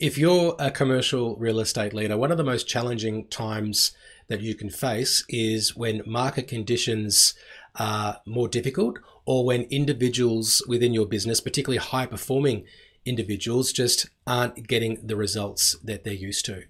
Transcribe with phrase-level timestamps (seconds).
[0.00, 3.92] If you're a commercial real estate leader, one of the most challenging times
[4.26, 7.34] that you can face is when market conditions
[7.76, 12.64] are more difficult or when individuals within your business, particularly high performing
[13.04, 16.64] individuals, just aren't getting the results that they're used to.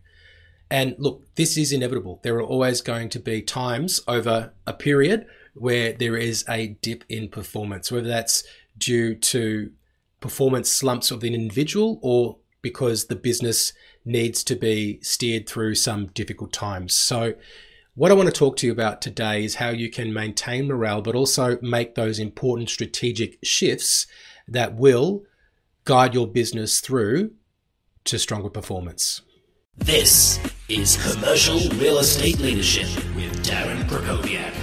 [0.70, 2.20] And look, this is inevitable.
[2.22, 7.04] There are always going to be times over a period where there is a dip
[7.08, 8.44] in performance, whether that's
[8.76, 9.70] due to
[10.20, 13.72] performance slumps of an individual or because the business
[14.04, 16.94] needs to be steered through some difficult times.
[16.94, 17.34] So,
[17.94, 21.00] what I want to talk to you about today is how you can maintain morale,
[21.00, 24.08] but also make those important strategic shifts
[24.48, 25.22] that will
[25.84, 27.30] guide your business through
[28.04, 29.20] to stronger performance.
[29.76, 34.54] This is Commercial Real Estate Leadership with Darren Krakowiak.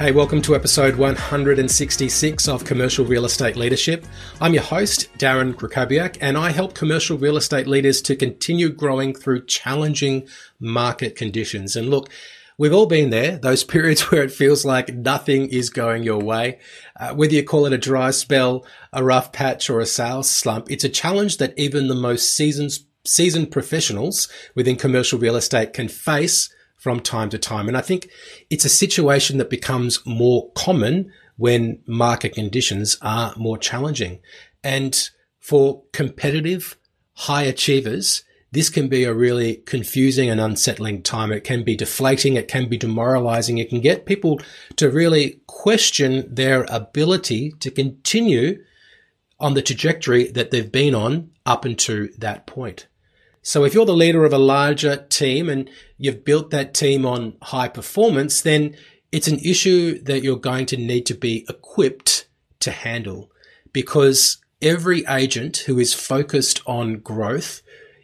[0.00, 4.06] Hey, welcome to episode 166 of Commercial Real Estate Leadership.
[4.40, 9.14] I'm your host, Darren Krakowiak, and I help commercial real estate leaders to continue growing
[9.14, 10.26] through challenging
[10.58, 11.76] market conditions.
[11.76, 12.08] And look,
[12.56, 16.60] We've all been there, those periods where it feels like nothing is going your way.
[16.98, 20.70] Uh, whether you call it a dry spell, a rough patch, or a sales slump,
[20.70, 22.72] it's a challenge that even the most seasoned,
[23.04, 26.48] seasoned professionals within commercial real estate can face
[26.80, 27.68] from time to time.
[27.68, 28.08] And I think
[28.48, 34.20] it's a situation that becomes more common when market conditions are more challenging.
[34.64, 34.98] And
[35.38, 36.78] for competitive
[37.12, 41.30] high achievers, this can be a really confusing and unsettling time.
[41.32, 42.34] It can be deflating.
[42.34, 43.58] It can be demoralizing.
[43.58, 44.40] It can get people
[44.76, 48.64] to really question their ability to continue
[49.38, 52.86] on the trajectory that they've been on up until that point.
[53.42, 57.36] So if you're the leader of a larger team and you've built that team on
[57.42, 58.76] high performance, then
[59.12, 62.28] it's an issue that you're going to need to be equipped
[62.60, 63.30] to handle
[63.72, 67.62] because every agent who is focused on growth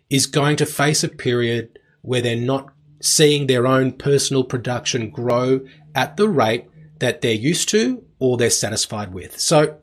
[0.09, 5.61] is going to face a period where they're not seeing their own personal production grow
[5.95, 6.65] at the rate
[6.99, 9.39] that they're used to or they're satisfied with.
[9.39, 9.79] So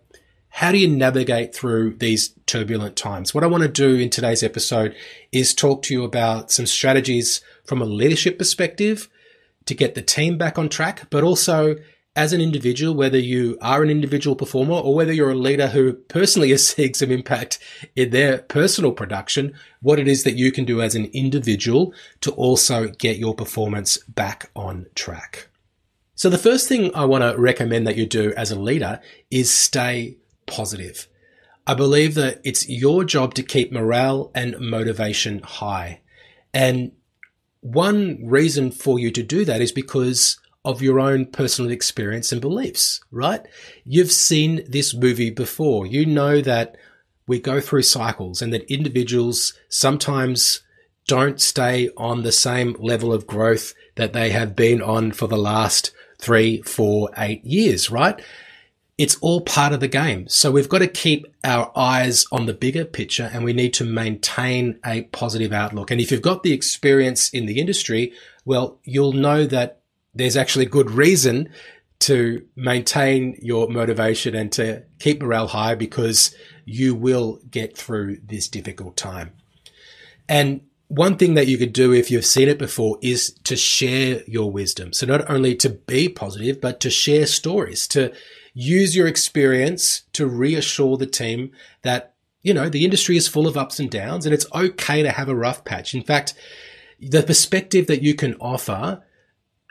[0.58, 3.34] how do you navigate through these turbulent times?
[3.34, 4.96] What I want to do in today's episode
[5.32, 9.10] is talk to you about some strategies from a leadership perspective
[9.66, 11.78] to get the team back on track, but also
[12.16, 15.94] as an individual, whether you are an individual performer or whether you're a leader who
[15.94, 17.58] personally is seeing some impact
[17.96, 22.30] in their personal production, what it is that you can do as an individual to
[22.34, 25.48] also get your performance back on track.
[26.14, 29.52] So the first thing I want to recommend that you do as a leader is
[29.52, 31.08] stay positive.
[31.66, 36.02] I believe that it's your job to keep morale and motivation high.
[36.54, 36.92] And
[37.62, 42.42] one reason for you to do that is because of your own personal experience and
[42.42, 43.42] beliefs, right?
[43.86, 45.86] You've seen this movie before.
[45.86, 46.78] You know that
[47.28, 50.62] we go through cycles and that individuals sometimes
[51.08, 55.38] don't stay on the same level of growth that they have been on for the
[55.38, 58.22] last three, four, eight years, right?
[58.98, 60.28] It's all part of the game.
[60.28, 63.84] So we've got to keep our eyes on the bigger picture and we need to
[63.84, 65.90] maintain a positive outlook.
[65.90, 68.14] And if you've got the experience in the industry,
[68.46, 69.82] well, you'll know that
[70.14, 71.50] there's actually good reason
[72.00, 78.48] to maintain your motivation and to keep morale high because you will get through this
[78.48, 79.32] difficult time.
[80.30, 84.22] And one thing that you could do if you've seen it before is to share
[84.28, 84.94] your wisdom.
[84.94, 88.14] So not only to be positive, but to share stories, to
[88.54, 91.52] use your experience to reassure the team
[91.82, 95.12] that, you know, the industry is full of ups and downs and it's okay to
[95.12, 95.96] have a rough patch.
[95.96, 96.36] In fact,
[97.00, 99.04] the perspective that you can offer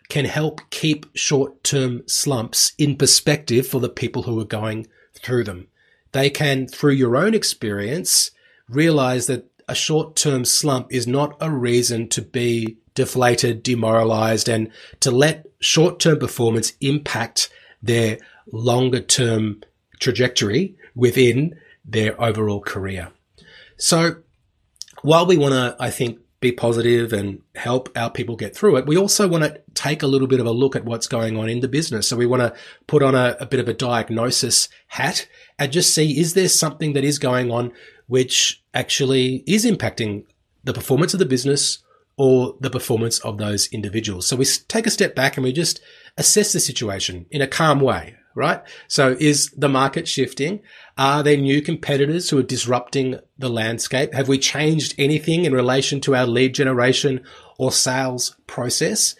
[0.09, 5.45] can help keep short term slumps in perspective for the people who are going through
[5.45, 5.69] them.
[6.13, 8.31] They can, through your own experience,
[8.69, 14.71] realize that a short term slump is not a reason to be deflated, demoralized, and
[15.01, 17.49] to let short term performance impact
[17.83, 18.19] their
[18.53, 19.63] longer term
[19.99, 23.09] trajectory within their overall career.
[23.79, 24.17] So
[25.01, 28.87] while we want to, I think, be positive and help our people get through it,
[28.87, 31.49] we also want to take a little bit of a look at what's going on
[31.49, 32.09] in the business.
[32.09, 32.55] So we want to
[32.87, 35.27] put on a, a bit of a diagnosis hat
[35.59, 37.73] and just see, is there something that is going on
[38.07, 40.25] which actually is impacting
[40.65, 41.79] the performance of the business
[42.19, 44.27] or the performance of those individuals?
[44.27, 45.81] So we take a step back and we just
[46.19, 48.63] assess the situation in a calm way right?
[48.89, 50.63] So is the market shifting?
[50.99, 54.13] Are there new competitors who are disrupting the landscape?
[54.13, 57.25] Have we changed anything in relation to our lead generation
[57.59, 59.15] or sales process?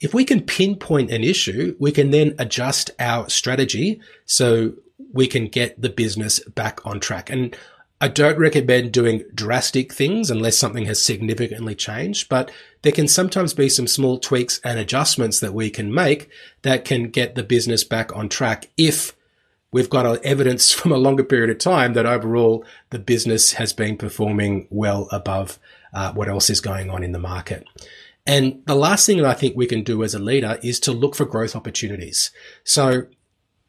[0.00, 4.74] If we can pinpoint an issue, we can then adjust our strategy so
[5.12, 7.30] we can get the business back on track.
[7.30, 7.56] And
[8.00, 13.54] I don't recommend doing drastic things unless something has significantly changed, but there can sometimes
[13.54, 16.30] be some small tweaks and adjustments that we can make
[16.62, 19.16] that can get the business back on track if
[19.70, 23.96] we've got evidence from a longer period of time that overall the business has been
[23.96, 25.58] performing well above
[25.92, 27.66] uh, what else is going on in the market.
[28.26, 30.92] And the last thing that I think we can do as a leader is to
[30.92, 32.30] look for growth opportunities.
[32.62, 33.06] So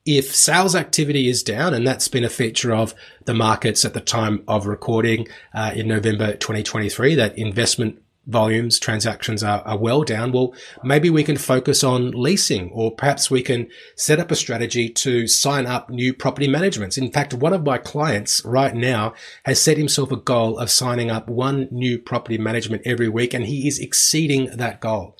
[0.05, 2.93] if sales activity is down, and that's been a feature of
[3.25, 9.43] the markets at the time of recording uh, in November 2023, that investment volumes, transactions
[9.43, 10.53] are, are well down, well,
[10.83, 15.27] maybe we can focus on leasing or perhaps we can set up a strategy to
[15.27, 16.97] sign up new property managements.
[16.97, 19.13] In fact, one of my clients right now
[19.45, 23.45] has set himself a goal of signing up one new property management every week and
[23.45, 25.17] he is exceeding that goal.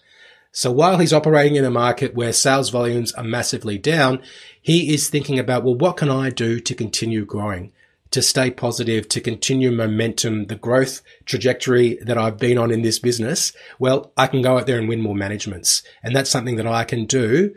[0.52, 4.22] So while he's operating in a market where sales volumes are massively down,
[4.62, 7.72] he is thinking about, well, what can I do to continue growing?
[8.12, 13.00] To stay positive, to continue momentum, the growth trajectory that I've been on in this
[13.00, 15.84] business, well, I can go out there and win more managements.
[16.02, 17.54] And that's something that I can do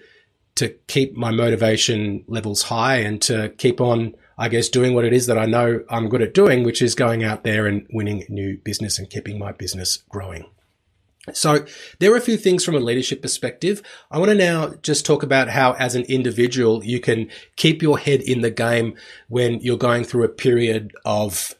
[0.57, 5.15] to keep my motivation levels high and to keep on, I guess, doing what it
[5.15, 8.27] is that I know I'm good at doing, which is going out there and winning
[8.29, 10.45] new business and keeping my business growing.
[11.33, 11.65] So
[12.01, 13.81] there are a few things from a leadership perspective.
[14.11, 17.99] I want to now just talk about how as an individual you can keep your
[17.99, 18.97] head in the game
[19.29, 21.55] when you're going through a period of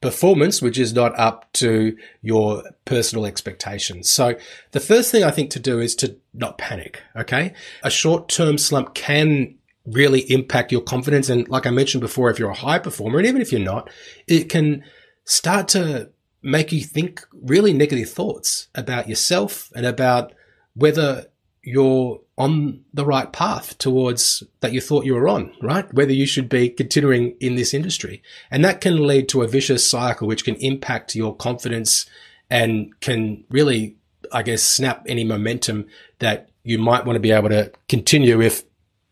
[0.00, 4.10] performance which is not up to your personal expectations.
[4.10, 4.36] So
[4.72, 7.54] the first thing I think to do is to not panic, okay?
[7.82, 9.56] A short-term slump can
[9.86, 13.26] really impact your confidence and like I mentioned before if you're a high performer and
[13.26, 13.90] even if you're not,
[14.26, 14.84] it can
[15.24, 16.10] start to
[16.42, 20.32] make you think really negative thoughts about yourself and about
[20.74, 21.26] whether
[21.62, 25.92] you're on the right path towards that you thought you were on, right?
[25.92, 28.22] Whether you should be continuing in this industry.
[28.50, 32.06] And that can lead to a vicious cycle, which can impact your confidence
[32.48, 33.96] and can really,
[34.32, 35.86] I guess, snap any momentum
[36.20, 38.62] that you might want to be able to continue if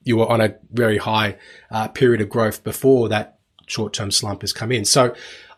[0.05, 1.37] you were on a very high
[1.71, 4.85] uh, period of growth before that short term slump has come in.
[4.85, 5.15] So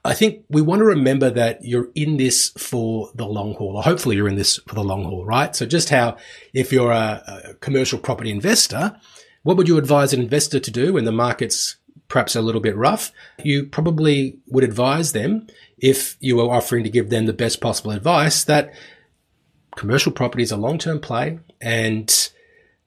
[0.09, 3.83] I think we want to remember that you're in this for the long haul, or
[3.83, 5.55] hopefully you're in this for the long haul, right?
[5.55, 6.17] So just how
[6.55, 8.99] if you're a, a commercial property investor,
[9.43, 11.77] what would you advise an investor to do when the market's
[12.09, 13.13] perhaps a little bit rough?
[13.45, 15.47] You probably would advise them
[15.77, 18.73] if you were offering to give them the best possible advice that
[19.77, 22.31] commercial property is a long-term play and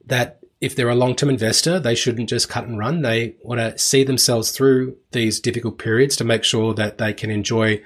[0.08, 3.02] that if they're a long-term investor, they shouldn't just cut and run.
[3.02, 7.32] They want to see themselves through these difficult periods to make sure that they can
[7.32, 7.82] enjoy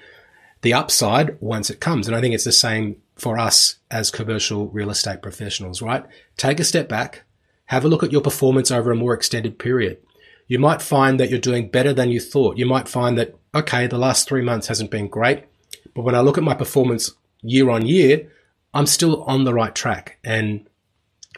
[0.61, 2.05] the upside once it comes.
[2.05, 6.05] And I think it's the same for us as commercial real estate professionals, right?
[6.35, 7.23] Take a step back,
[7.67, 9.99] have a look at your performance over a more extended period.
[10.47, 12.57] You might find that you're doing better than you thought.
[12.57, 15.45] You might find that, okay, the last three months hasn't been great,
[15.93, 17.11] but when I look at my performance
[17.41, 18.29] year on year,
[18.73, 20.17] I'm still on the right track.
[20.25, 20.67] And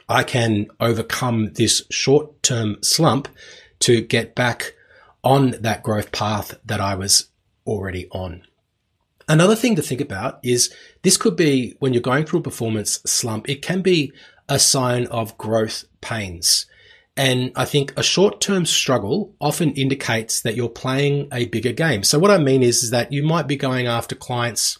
[0.10, 3.28] I can overcome this short term slump
[3.80, 4.74] to get back
[5.24, 7.28] on that growth path that I was
[7.66, 8.44] already on.
[9.28, 13.02] Another thing to think about is this could be when you're going through a performance
[13.06, 14.14] slump, it can be
[14.48, 16.66] a sign of growth pains.
[17.18, 22.04] And I think a short term struggle often indicates that you're playing a bigger game.
[22.04, 24.78] So what I mean is, is that you might be going after clients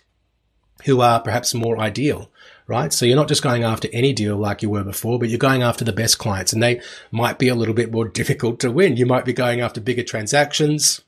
[0.86, 2.32] who are perhaps more ideal
[2.68, 2.92] right?
[2.92, 5.64] So you're not just going after any deal like you were before, but you're going
[5.64, 6.82] after the best clients and they
[7.12, 8.98] might be a little bit more difficult to win.
[8.98, 11.02] You might be going after bigger transactions.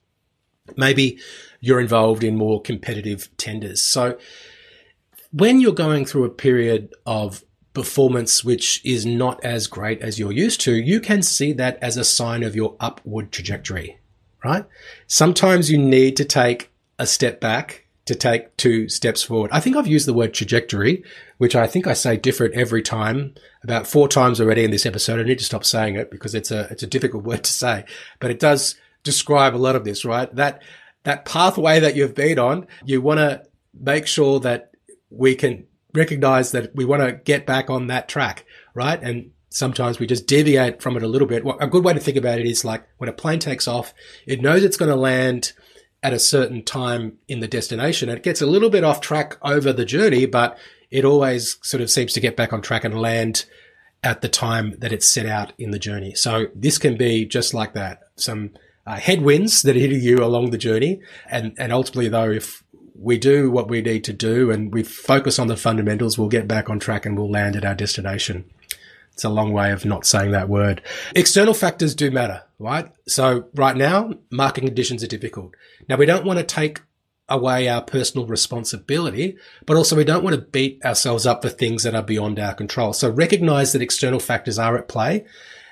[0.77, 1.19] Maybe
[1.59, 3.81] you're involved in more competitive tenders.
[3.81, 4.17] So
[5.31, 10.31] when you're going through a period of performance which is not as great as you're
[10.31, 13.99] used to, you can see that as a sign of your upward trajectory,
[14.43, 14.65] right?
[15.07, 19.51] Sometimes you need to take a step back to take two steps forward.
[19.53, 21.03] I think I've used the word trajectory,
[21.39, 25.19] which I think I say different every time, about four times already in this episode.
[25.19, 27.85] I need to stop saying it because it's a it's a difficult word to say,
[28.19, 30.33] but it does describe a lot of this, right?
[30.35, 30.61] That
[31.03, 33.43] that pathway that you've been on, you want to
[33.73, 34.73] make sure that
[35.09, 39.01] we can recognize that we want to get back on that track, right?
[39.01, 41.45] And sometimes we just deviate from it a little bit.
[41.45, 43.93] Well, a good way to think about it is like when a plane takes off,
[44.27, 45.53] it knows it's going to land
[46.03, 48.09] at a certain time in the destination.
[48.09, 50.57] It gets a little bit off track over the journey, but
[50.91, 53.45] it always sort of seems to get back on track and land
[54.03, 56.13] at the time that it's set out in the journey.
[56.15, 57.99] So this can be just like that.
[58.15, 58.51] Some
[58.87, 61.01] uh, headwinds that hit you along the journey.
[61.29, 62.63] And, and ultimately though, if
[62.95, 66.47] we do what we need to do and we focus on the fundamentals, we'll get
[66.47, 68.49] back on track and we'll land at our destination.
[69.13, 70.81] It's a long way of not saying that word.
[71.13, 72.91] External factors do matter right?
[73.07, 75.55] So right now, market conditions are difficult.
[75.87, 76.81] Now we don't want to take
[77.29, 81.83] away our personal responsibility, but also we don't want to beat ourselves up for things
[81.83, 82.93] that are beyond our control.
[82.93, 85.25] So recognize that external factors are at play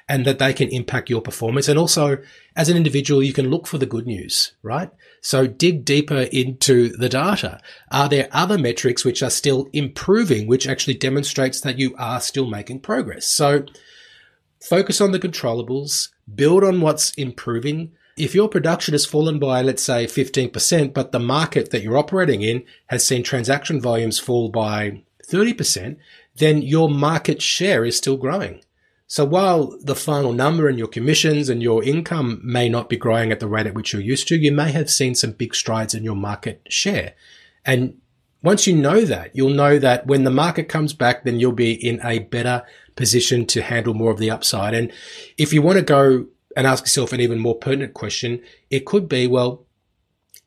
[0.09, 1.67] and that they can impact your performance.
[1.67, 2.17] And also
[2.55, 4.89] as an individual, you can look for the good news, right?
[5.21, 7.59] So dig deeper into the data.
[7.91, 12.47] Are there other metrics which are still improving, which actually demonstrates that you are still
[12.47, 13.25] making progress?
[13.25, 13.65] So
[14.61, 17.91] focus on the controllables, build on what's improving.
[18.17, 22.41] If your production has fallen by, let's say, 15%, but the market that you're operating
[22.41, 25.97] in has seen transaction volumes fall by 30%,
[26.35, 28.61] then your market share is still growing.
[29.05, 33.31] So while the final number and your commissions and your income may not be growing
[33.31, 35.93] at the rate at which you're used to, you may have seen some big strides
[35.93, 37.13] in your market share.
[37.63, 38.01] And
[38.43, 41.73] once you know that, you'll know that when the market comes back, then you'll be
[41.73, 42.63] in a better
[42.95, 44.73] position to handle more of the upside.
[44.73, 44.91] And
[45.37, 49.07] if you want to go and ask yourself an even more pertinent question, it could
[49.07, 49.67] be, well,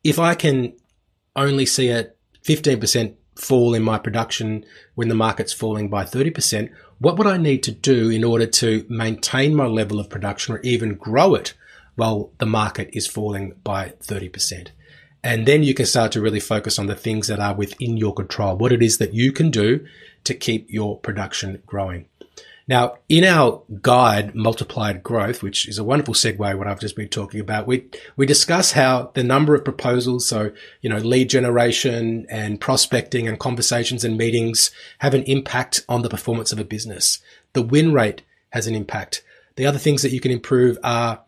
[0.02, 0.72] if I can
[1.36, 2.10] only see a
[2.44, 4.64] 15% fall in my production
[4.96, 8.84] when the market's falling by 30%, what would I need to do in order to
[8.88, 11.54] maintain my level of production or even grow it
[11.94, 14.70] while the market is falling by 30%?
[15.22, 18.14] And then you can start to really focus on the things that are within your
[18.14, 19.86] control, what it is that you can do
[20.24, 22.06] to keep your production growing.
[22.70, 27.08] Now, in our guide, Multiplied Growth, which is a wonderful segue what I've just been
[27.08, 27.86] talking about, we,
[28.16, 33.40] we discuss how the number of proposals, so, you know, lead generation and prospecting and
[33.40, 37.18] conversations and meetings have an impact on the performance of a business.
[37.54, 39.24] The win rate has an impact.
[39.56, 41.22] The other things that you can improve are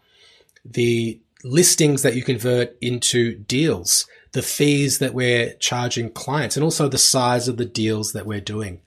[0.64, 6.87] the listings that you convert into deals, the fees that we're charging clients, and also
[6.87, 8.80] the size of the deals that we're doing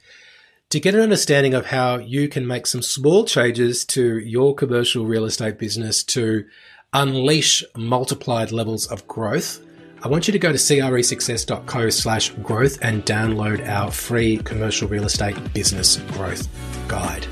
[0.69, 5.05] to get an understanding of how you can make some small changes to your commercial
[5.05, 6.45] real estate business to
[6.93, 9.61] unleash multiplied levels of growth,
[10.01, 15.05] I want you to go to cresuccess.co slash growth and download our free commercial real
[15.05, 16.47] estate business growth
[16.87, 17.25] guide.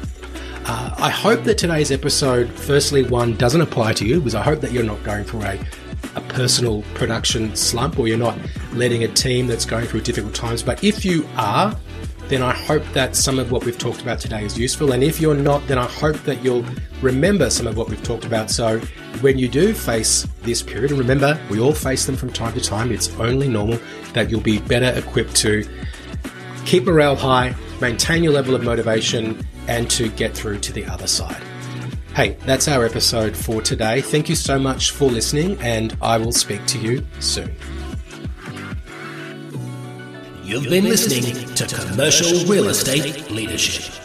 [0.66, 4.62] Uh, I hope that today's episode, firstly, one doesn't apply to you because I hope
[4.62, 5.60] that you're not going through a,
[6.16, 8.38] a personal production slump or you're not
[8.72, 10.63] letting a team that's going through difficult times.
[10.63, 11.78] But if you are,
[12.34, 14.94] then I hope that some of what we've talked about today is useful.
[14.94, 16.66] And if you're not, then I hope that you'll
[17.00, 18.50] remember some of what we've talked about.
[18.50, 18.80] So
[19.22, 22.60] when you do face this period, and remember, we all face them from time to
[22.60, 23.78] time, it's only normal
[24.13, 25.63] that you'll be better equipped to
[26.66, 31.06] keep morale high, maintain your level of motivation, and to get through to the other
[31.06, 31.44] side.
[32.16, 34.02] Hey, that's our episode for today.
[34.02, 37.56] Thank you so much for listening, and I will speak to you soon.
[40.46, 44.03] You've been listening to Commercial Real Estate Leadership.